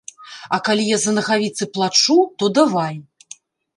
[0.55, 2.95] А калі я за нагавіцы плачу, то давай.